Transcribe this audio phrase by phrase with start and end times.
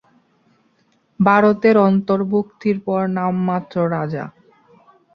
[1.19, 4.25] ভারতের অন্তর্ভুক্তির পর নামমাত্র রাজা